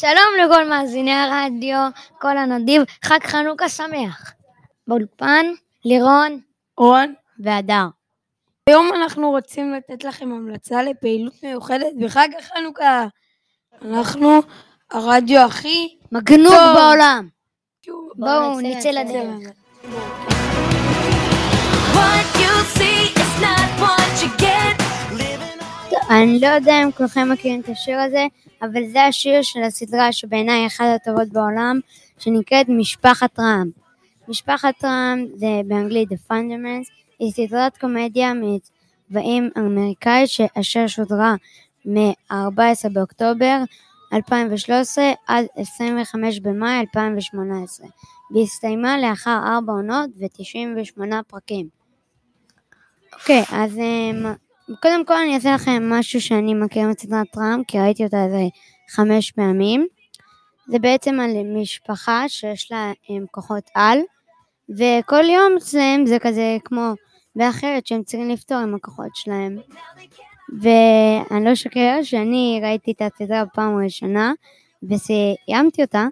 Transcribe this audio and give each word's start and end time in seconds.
שלום 0.00 0.44
לכל 0.44 0.68
מאזיני 0.68 1.12
הרדיו, 1.12 1.88
כל 2.20 2.38
הנדיב, 2.38 2.82
חג 3.04 3.18
חנוכה 3.24 3.68
שמח. 3.68 4.32
באולפן, 4.86 5.46
לירון 5.84 6.40
רון, 6.76 7.14
והדר. 7.38 7.86
היום 8.66 8.90
אנחנו 8.94 9.30
רוצים 9.30 9.74
לתת 9.74 10.04
לכם 10.04 10.32
המלצה 10.32 10.82
לפעילות 10.82 11.34
מיוחדת 11.42 11.92
בחג 12.00 12.28
החנוכה. 12.38 13.06
אנחנו 13.84 14.42
הרדיו 14.90 15.40
הכי... 15.40 15.96
מגנוב 16.12 16.54
טוב. 16.54 16.76
בעולם. 16.76 17.28
בואו 18.14 18.60
נצא 18.60 18.90
לדרך. 18.90 19.50
What 21.94 22.38
you 22.42 22.78
see 22.78 23.20
is 23.20 23.42
not 23.42 23.80
what 23.80 24.22
you 24.22 24.40
get. 24.40 24.59
אני 26.10 26.40
לא 26.40 26.46
יודע 26.46 26.82
אם 26.82 26.92
כולכם 26.92 27.28
מכירים 27.32 27.60
את 27.60 27.68
השיר 27.68 28.00
הזה, 28.00 28.26
אבל 28.62 28.82
זה 28.92 29.04
השיר 29.04 29.42
של 29.42 29.62
הסדרה 29.62 30.12
שבעיניי 30.12 30.66
אחת 30.66 30.84
הטובות 30.94 31.28
בעולם, 31.28 31.80
שנקראת 32.18 32.66
משפחת 32.68 33.38
רעם. 33.40 33.70
משפחת 34.28 34.84
רעם 34.84 35.26
זה 35.34 35.46
באנגלית 35.66 36.08
The 36.12 36.32
Fundaments, 36.32 36.90
היא 37.18 37.32
סדרת 37.32 37.78
קומדיה 37.78 38.32
מצבעים 38.34 39.50
אמריקאית 39.58 40.30
אשר 40.60 40.86
שודרה 40.86 41.34
מ-14 41.84 42.88
באוקטובר 42.92 43.58
2013 44.12 45.04
עד 45.26 45.46
25 45.56 46.40
במאי 46.40 46.80
2018, 46.80 47.86
והסתיימה 48.34 48.98
לאחר 48.98 49.38
4 49.56 49.72
עונות 49.72 50.10
ו-98 50.18 51.14
פרקים. 51.28 51.68
אוקיי, 53.12 53.42
אז 53.52 53.78
אמ, 53.78 54.32
קודם 54.82 55.04
כל 55.04 55.14
אני 55.14 55.34
אעשה 55.34 55.54
לכם 55.54 55.82
משהו 55.90 56.20
שאני 56.20 56.54
מכיר 56.54 56.88
מסדרת 56.88 57.38
רם, 57.38 57.62
כי 57.68 57.80
ראיתי 57.80 58.04
אותה 58.04 58.24
איזה 58.24 58.42
חמש 58.90 59.30
פעמים. 59.30 59.86
זה 60.68 60.78
בעצם 60.78 61.20
על 61.20 61.30
משפחה 61.44 62.24
שיש 62.28 62.72
לה 62.72 62.92
כוחות 63.30 63.70
על, 63.74 63.98
וכל 64.70 65.24
יום 65.24 65.56
אצלם 65.56 66.06
זה 66.06 66.18
כזה 66.18 66.56
כמו 66.64 66.92
באחרת 67.36 67.86
שהם 67.86 68.02
צריכים 68.02 68.28
לפתור 68.30 68.58
עם 68.58 68.74
הכוחות 68.74 69.10
שלהם. 69.14 69.58
ואני 70.60 71.44
לא 71.44 71.52
אשקר 71.52 71.98
שאני 72.02 72.60
ראיתי 72.62 72.92
את 72.92 73.02
הסדרה 73.02 73.44
בפעם 73.44 73.78
הראשונה, 73.78 74.32
וסיימתי 74.82 75.82
אותה. 75.82 76.06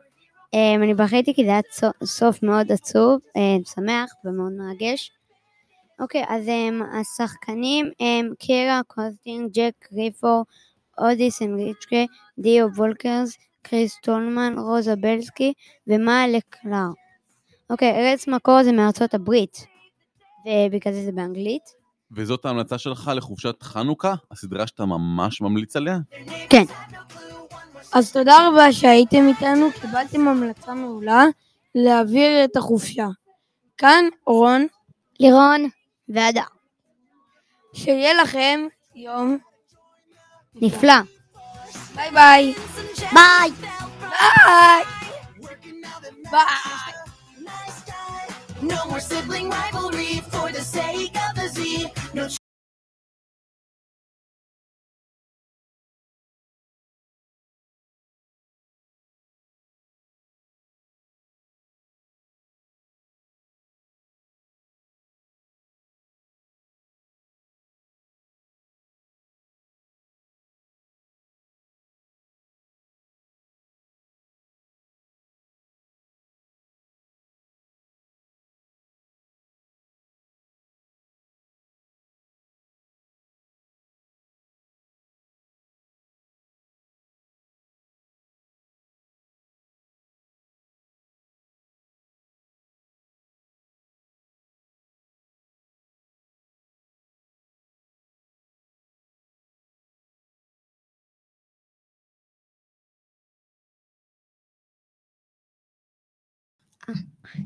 אמ, 0.55 0.83
אני 0.83 0.95
בכיתי 0.95 1.35
כי 1.35 1.45
זה 1.45 1.51
היה 1.51 1.61
סוף 2.05 2.43
מאוד 2.43 2.73
עצוב, 2.73 3.21
אמ, 3.37 3.61
שמח 3.75 4.11
ומאוד 4.25 4.53
מרגש. 4.53 5.18
אוקיי, 6.01 6.25
אז 6.29 6.45
הם, 6.49 6.83
השחקנים 7.01 7.87
הם 8.01 8.33
קירה 8.39 8.81
קוסרין, 8.87 9.51
ג'ק 9.53 9.89
גריפו, 9.93 10.45
אדיסון 10.99 11.43
ריקי, 11.43 12.05
דייגו 12.39 12.67
ולסקז, 12.77 13.37
קריס 13.63 13.99
טולמן, 14.03 14.55
רוזה 14.59 14.97
בלאסי 14.97 15.53
ומאיה 15.87 16.24
לה 16.24 16.39
קלארק. 16.51 16.89
אוקיי, 17.71 17.91
ארץ 17.91 18.29
מקור 18.29 18.63
זה 18.63 18.73
מארצות 18.73 19.15
הברית, 19.15 19.67
ובגלל 20.47 20.93
זה 20.95 21.05
זה 21.05 21.13
באנגלית. 21.13 21.63
וזאת 22.13 22.45
ההמלצה 22.45 22.79
שלך 22.79 23.11
לחופשת 23.15 23.63
חנוכה? 23.63 24.15
הסדרה 24.31 24.67
שאתה 24.67 24.85
ממש 24.85 25.41
ממליץ 25.41 25.77
עליה? 25.77 25.99
כן, 26.51 26.65
אז 27.93 28.13
תודה 28.13 28.49
רבה 28.49 28.73
שהייתם 28.73 29.29
איתנו, 29.29 29.67
קיבלתם 29.81 30.29
המלצה 30.29 30.75
מעולה 30.75 31.25
להעביר 31.75 32.45
את 32.45 32.57
החופשה. 32.57 33.09
כאן 33.79 34.05
רון, 34.27 34.67
לירון 35.21 35.69
והדר. 36.09 36.43
שיהיה 37.75 38.15
לכם 38.15 38.61
יום 38.95 39.39
נפלא. 40.55 40.95
ביי 41.95 42.11
ביי. 42.11 42.55
ביי! 43.13 43.51
ביי. 44.11 44.85
ביי. 46.31 46.99
No 48.61 48.87
more 48.91 49.01
sibling 49.01 49.49
rivalry 49.51 50.21
for 50.33 50.51
the 50.51 50.61
sake 50.61 51.17
of 51.17 51.37
the 51.37 51.49
Z. 51.49 51.59
No 52.13 52.27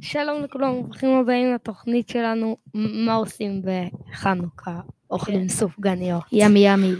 שלום 0.01 0.43
לכולם, 0.43 0.83
ברוכים 0.83 1.11
הבאים 1.11 1.55
לתוכנית 1.55 2.09
שלנו, 2.09 2.57
מה 2.75 3.15
עושים 3.15 3.63
בחנוכה? 3.63 4.81
אוכלים 5.11 5.49
סופגניות. 5.49 6.23
yummy 6.33 6.59
yummy. 6.69 6.93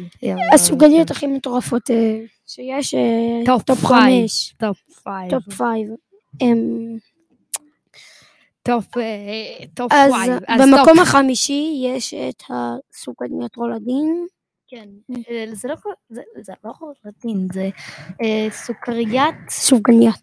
הסופגניות 0.55 1.11
הכי 1.11 1.27
מטורפות 1.27 1.91
אה, 1.91 2.21
שיש, 2.47 2.95
אה, 2.95 3.01
top 3.47 3.63
five. 3.71 3.79
חמש, 4.23 4.55
top 4.59 4.79
five. 5.03 5.31
top 5.31 5.55
five. 5.55 5.89
top 8.63 8.97
אה, 9.93 10.05
אז. 10.49 10.61
במקום 10.61 10.99
החמישי 11.03 11.83
יש 11.87 12.15
את 12.15 12.43
הסופגניות 12.51 13.57
רולדין. 13.57 14.27
כן, 14.69 14.89
אה, 15.31 15.45
זה 15.53 15.69
לא 15.69 15.75
זה- 16.43 16.53
לא 16.65 16.73
רולדין, 16.81 17.49
זה 17.53 17.69
אה, 18.23 18.47
סוכריית, 18.51 19.35
סופגניות. 19.49 20.15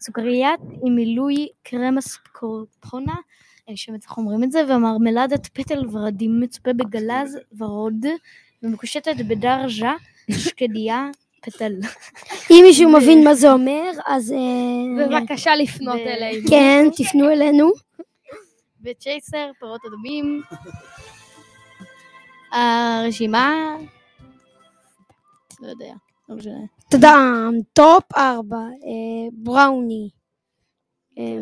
סוכריית 0.00 0.60
עם 0.84 0.94
מילוי 0.94 1.48
קרמס 1.62 2.16
קורטונה, 2.32 3.14
אה, 3.68 3.74
איך 3.94 4.16
אומרים 4.18 4.44
את 4.44 4.52
זה, 4.52 4.62
ומרמלדת 4.68 5.46
פטל 5.46 5.86
ורדים 5.92 6.40
מצופה 6.40 6.72
בגלז 6.72 7.38
ורוד, 7.58 8.06
ומקושטת 8.62 9.16
בדרז'ה, 9.28 9.92
שקדיה, 10.30 11.08
פטל. 11.42 11.72
אם 12.50 12.60
מישהו 12.62 12.92
מבין 12.92 13.24
מה 13.24 13.34
זה 13.34 13.52
אומר, 13.52 13.90
אז 14.06 14.32
אה, 14.32 14.38
בבקשה 15.06 15.56
לפנות 15.56 16.00
אלינו. 16.00 16.48
כן, 16.50 16.84
תפנו 16.96 17.30
אלינו. 17.30 17.70
וצ'ייסר, 18.84 19.50
פירות 19.58 19.80
אדומים. 19.84 20.42
הרשימה... 22.52 23.76
לא 25.62 25.68
יודע, 25.68 25.92
לא 26.30 26.36
משנה. 26.36 26.60
תודה. 26.90 27.14
טופ 27.72 28.04
ארבע, 28.16 28.56
אה, 28.56 29.28
בראוני. 29.32 30.10
אה, 31.18 31.36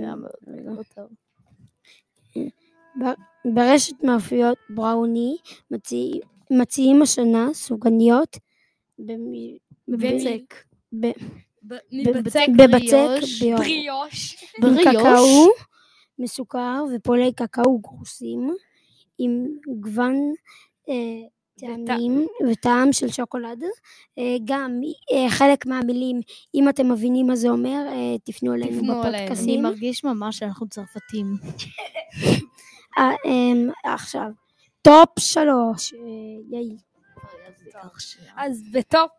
ברשת 3.54 4.02
מאפיות 4.02 4.58
בראוני 4.70 5.36
מציע- 5.70 6.20
מציעים 6.50 7.02
השנה 7.02 7.48
סופגניות 7.54 8.36
במ- 8.98 9.56
בבצק. 9.88 10.54
בבצק 11.62 12.46
בריאוש. 12.56 13.42
ביור. 13.42 13.58
בריאוש. 13.58 14.44
עם 14.58 14.62
בריאוש. 14.74 14.96
קקאו 14.96 15.48
מסוכר 16.18 16.84
ופולי 16.96 17.32
קקאו 17.32 17.78
גרוסים 17.78 18.54
עם 19.18 19.46
גוון 19.80 20.16
אה, 20.88 20.94
טעמים 21.86 22.26
וטעם 22.50 22.92
של 22.92 23.08
שוקולד. 23.08 23.62
אה, 24.18 24.36
גם 24.44 24.80
אה, 25.12 25.30
חלק 25.30 25.66
מהמילים, 25.66 26.20
אם 26.54 26.68
אתם 26.68 26.92
מבינים 26.92 27.26
מה 27.26 27.36
זה 27.36 27.48
אומר, 27.48 27.86
אה, 27.88 28.18
תפנו 28.24 28.54
אלינו 28.54 28.78
אלינו. 28.78 28.92
אני 28.92 29.00
בפודקאסטים. 29.00 29.62
מרגיש 29.62 30.04
ממש 30.04 30.38
שאנחנו 30.38 30.68
צרפתים. 30.68 31.34
אמ, 32.98 33.70
עכשיו, 33.84 34.28
top 34.82 35.18
שלוש, 35.18 35.92
ייי. 36.50 36.76
אז 38.36 38.62
ב 38.72 38.82
top 38.82 39.10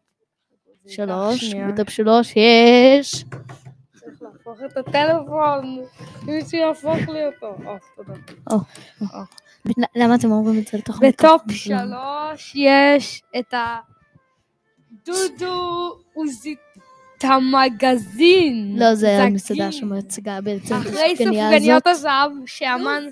שלוש. 0.88 1.54
ב 1.54 1.63
top 1.63 1.90
שלוש 1.90 2.34
יש... 2.36 3.26
את 4.66 4.78
הטלפון. 4.78 5.86
מישהו 6.26 6.58
יהפוך 6.58 7.10
לי 7.10 7.26
אותו. 7.26 7.56
או, 7.66 7.78
תודה. 7.96 8.14
למה 9.96 10.16
אתם 10.16 10.32
אומרים 10.32 10.60
את 10.60 10.68
זה 10.68 10.78
לתוכנית? 10.78 11.16
בטופ 11.22 11.42
שלוש 11.52 12.54
יש 12.56 13.22
את 13.40 13.54
הדודו 14.92 15.98
עוזית 16.14 16.60
את 17.18 17.24
המגזין. 17.24 18.76
לא, 18.78 18.96
זה 18.96 19.08
זגין. 19.08 19.22
המסעדה 19.22 19.72
שמציגה 19.72 20.42
בעצם 20.42 20.76
את 20.76 20.82
אחרי 20.82 21.12
הסופגניה 21.12 21.52
סופגניות 21.52 21.88
הזאת. 21.88 22.06
הזהב 22.06 22.32
שאמן... 22.46 23.04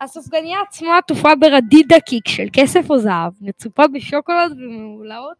הסופגניה 0.00 0.58
עצמה 0.68 0.98
עטופה 0.98 1.34
ברדיד 1.34 1.94
דקיק 1.94 2.28
של 2.28 2.46
כסף 2.52 2.90
או 2.90 2.98
זהב, 2.98 3.32
מצופה 3.40 3.86
בשוקולד 3.86 4.52
וממולאות 4.52 5.36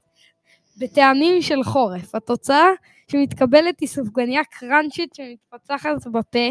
בטעמים 0.78 1.42
של 1.42 1.62
חורף. 1.62 2.14
התוצאה 2.14 2.68
שמתקבלת 3.10 3.80
היא 3.80 3.88
סופגניה 3.88 4.44
קראנצ'ית 4.44 5.14
שמתפצחת 5.14 6.06
בפה 6.06 6.48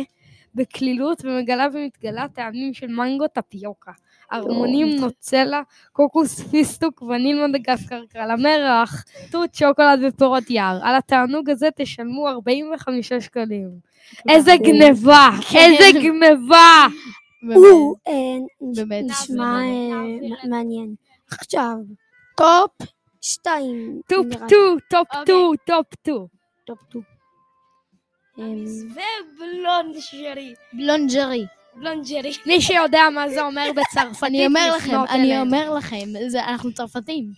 בקלילות 0.55 1.25
ומגלה 1.25 1.67
ומתגלה 1.73 2.27
טעמים 2.27 2.73
של 2.73 2.87
מנגו 2.87 3.27
טפיוקה, 3.27 3.91
ארמונים, 4.33 4.87
נוצלה, 4.99 5.61
קוקוס, 5.91 6.41
פיסטוק, 6.41 7.01
וניל 7.01 7.47
מדגסקר, 7.47 8.03
קרל 8.09 8.31
המרח, 8.31 9.03
תות, 9.31 9.55
שוקולד 9.55 9.99
ופירות 10.07 10.49
יער. 10.49 10.79
על 10.83 10.95
התענוג 10.95 11.49
הזה 11.49 11.69
תשלמו 11.75 12.27
45 12.27 13.13
שקלים. 13.13 13.69
איזה 14.29 14.51
גניבה! 14.57 15.29
איזה 15.55 15.83
גניבה! 15.93 16.87
הוא 17.41 17.95
נשמע 18.91 19.59
אה, 19.61 20.49
מעניין. 20.49 20.95
עכשיו, 21.31 21.75
טופ 22.37 22.87
2. 23.21 24.01
טופ 24.09 24.25
2, 24.33 24.77
טופ 24.89 25.07
2, 25.23 25.51
טופ 25.65 25.85
2. 26.01 26.36
טופ 26.67 26.79
טופטו. 26.79 26.99
אמ, 28.37 28.65
ו 28.91 29.04
boulangerie. 29.04 30.53
boulangerie. 30.73 31.45
boulangerie. 31.75 32.31
מי 32.45 32.61
שיודע 32.61 33.09
מה 33.15 33.29
זה 33.29 33.41
אומר 33.41 33.69
בצרפתית, 33.75 34.23
אני 34.23 34.45
אומר 34.45 34.75
לכם, 34.77 34.97
אני 35.09 35.41
אומר 35.41 35.73
לכם, 35.73 36.05
אנחנו 36.35 36.73
צרפתים. 36.73 37.31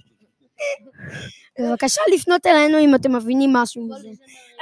בבקשה 1.60 2.02
לפנות 2.14 2.46
אלינו 2.46 2.80
אם 2.80 2.96
אתם 2.96 3.16
מבינים 3.16 3.54
משהו 3.54 3.88
מזה. 3.88 4.10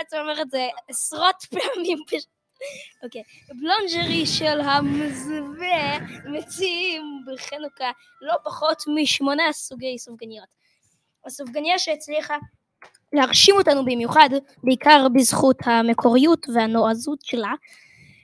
את 0.01 0.13
אומרת 0.13 0.49
זה 0.49 0.67
עשרות 0.87 1.35
פעמים 1.49 1.97
אוקיי. 3.03 3.23
בולנג'רי 3.49 4.25
של 4.25 4.59
המזווה 4.61 5.97
מציעים 6.25 7.03
בחנוכה 7.27 7.91
לא 8.21 8.33
פחות 8.43 8.83
משמונה 8.95 9.53
סוגי 9.53 9.97
סופגניות. 9.97 10.47
הסופגניה 11.25 11.79
שהצליחה 11.79 12.37
להרשים 13.13 13.55
אותנו 13.55 13.85
במיוחד, 13.85 14.29
בעיקר 14.63 15.07
בזכות 15.15 15.57
המקוריות 15.65 16.45
והנועזות 16.53 17.19
שלה, 17.21 17.53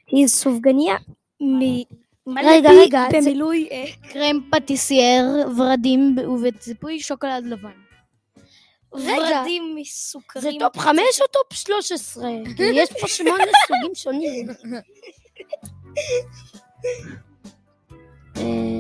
היא 0.08 0.28
סופגניה 0.28 0.96
מ... 1.42 1.60
רגע, 2.44 2.70
רגע, 2.82 3.04
זה- 3.12 3.18
במילוי... 3.22 3.68
אה, 3.72 3.86
קרם 4.14 4.40
פטיסייר, 4.52 5.26
ורדים 5.58 6.16
ובציפוי 6.20 7.00
שוקולד 7.00 7.46
לבן. 7.46 7.70
ורדים 8.94 9.74
זה 9.76 9.82
מסוכרים. 9.82 10.60
טופ 10.60 10.78
חמש 10.78 11.22
או 11.22 11.28
טופ 11.28 11.54
שלוש 11.54 11.92
עשרה? 11.92 12.30
כי 12.58 12.64
יש 12.64 12.90
פה 13.02 13.08
שמונה 13.08 13.44
סוגים 13.68 13.96
שונים. 13.96 14.48
אה, 18.38 18.80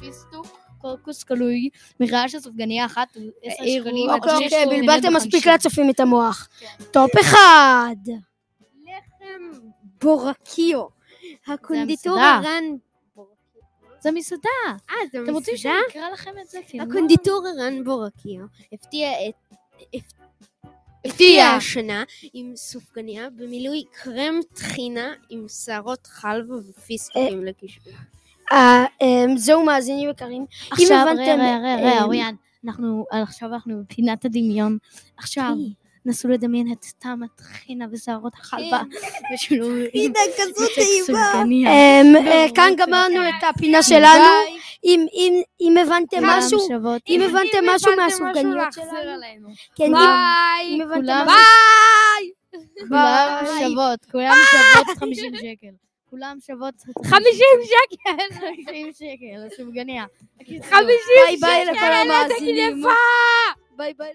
פיסטוק, 0.00 0.58
קוקוס 0.80 1.24
קלוי, 1.24 1.68
מרעש 2.00 2.32
של 2.32 2.40
סופגניה 2.40 2.86
אחת 2.86 3.08
שקלים. 3.10 4.10
עד 4.10 4.20
אוקיי, 4.28 4.66
בלבלתם. 4.66 5.14
מספיק 5.16 5.46
לצופים 5.46 5.90
את 5.90 6.00
המוח. 6.00 6.48
טופ 6.90 7.10
אחד. 7.20 7.96
בורקיו. 10.02 10.86
הקונדיטור. 11.46 12.18
הרן... 12.18 12.64
זה 14.00 14.10
מסעדה. 14.10 14.48
אה, 14.90 14.94
זה 15.12 15.18
אתם 15.24 15.32
רוצים 15.32 15.54
מסעדה? 15.54 15.74
שאני 15.90 16.00
אקרא 16.00 16.10
לכם 16.12 16.30
את 16.42 16.48
זה? 16.48 16.58
לא- 16.74 16.82
הקונדיטור 16.82 17.42
הרן 17.46 17.84
בורקיו 17.84 18.40
הפתיע 18.72 19.08
את... 19.28 19.56
הפ- 19.94 20.66
הפתיע. 21.04 21.46
השנה 21.46 22.04
עם 22.32 22.52
סופגניה 22.56 23.30
במילוי 23.30 23.84
קרם 23.92 24.40
טחינה 24.54 25.12
עם 25.30 25.46
שערות 25.48 26.06
חלבה 26.06 26.54
ופיסטוקים 26.68 27.44
לקישור. 27.44 27.92
אה, 28.52 28.84
אמ, 29.00 29.36
זהו 29.36 29.64
מאזינים 29.64 30.10
יקרים. 30.10 30.46
עכשיו, 30.70 30.96
הבנתם, 30.96 31.20
ראה, 31.40 31.58
ראה, 31.62 31.76
ראה, 31.76 31.92
אה, 31.98 32.02
אוריאן, 32.04 32.34
אנחנו, 32.64 33.06
עכשיו 33.10 33.54
אנחנו 33.54 33.82
בפינת 33.84 34.24
הדמיון. 34.24 34.78
עכשיו, 35.16 35.52
נסו 36.06 36.28
לדמיין 36.28 36.72
את 36.72 36.84
טעם 36.98 37.22
הטחינה 37.22 37.84
ושערות 37.92 38.32
החלבה. 38.34 38.80
ושלו... 39.34 39.66
כזאת 40.38 40.68
סופגניה. 41.06 41.70
אמ, 41.70 42.16
אה, 42.16 42.46
כאן 42.54 42.72
גמרנו 42.76 43.28
את 43.28 43.44
הפינה 43.54 43.82
שלנו. 43.82 44.24
אם- 44.84 45.06
אם- 45.12 45.42
אם 45.60 45.74
הבנתם 45.82 46.24
משהו. 46.24 46.58
אם 47.08 47.20
הבנתם 47.22 47.58
משהו 47.74 47.90
מהסופגניות 47.96 48.72
שלנו. 48.72 49.48
כן, 49.76 49.92
ביי! 49.92 50.80
כולם-. 50.94 51.26
שוות, 53.58 54.04
כולם 54.12 54.34
שוות 54.50 54.98
50 54.98 55.32
שקל. 55.36 55.89
כולם 56.10 56.38
שוות 56.46 56.74
50 57.04 57.24
שקל! 57.64 58.34
50 58.66 58.92
שקל, 58.92 59.46
הסופגניה. 59.46 60.04
חמישים 60.46 61.26
ביי 61.26 61.36
ביי 61.40 61.64
לכל 61.64 61.74
שקל, 61.74 61.84
המאזינים. 61.92 62.82
ביי 63.76 63.94
ביי. 63.94 64.12